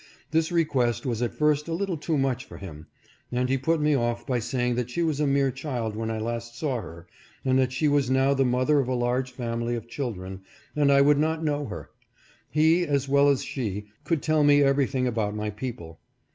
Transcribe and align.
This 0.31 0.51
request 0.51 1.05
was 1.05 1.21
at 1.21 1.35
first 1.35 1.67
a 1.67 1.73
little 1.75 1.95
too 1.95 2.17
much 2.17 2.43
for 2.45 2.57
him, 2.57 2.87
and 3.31 3.49
he 3.49 3.55
put 3.59 3.79
me 3.79 3.93
off 3.93 4.25
by 4.25 4.39
saying 4.39 4.73
that 4.73 4.89
she 4.89 5.03
was 5.03 5.19
a 5.19 5.27
mere 5.27 5.51
child 5.51 5.95
when 5.95 6.09
I 6.09 6.17
last 6.17 6.57
saw 6.57 6.81
her 6.81 7.05
and 7.45 7.59
that 7.59 7.71
she 7.71 7.87
was 7.87 8.09
now 8.09 8.33
the 8.33 8.43
mother 8.43 8.79
of 8.79 8.87
a 8.87 8.95
large 8.95 9.29
family 9.31 9.75
of 9.75 9.87
children 9.87 10.41
and 10.75 10.91
I 10.91 11.01
would 11.01 11.19
not 11.19 11.43
know 11.43 11.67
her. 11.67 11.91
He, 12.49 12.83
as 12.83 13.07
well 13.07 13.29
as 13.29 13.43
she, 13.43 13.89
could 14.03 14.23
tell 14.23 14.43
me 14.43 14.63
everything 14.63 15.05
about 15.05 15.35
my 15.35 15.51
people. 15.51 15.99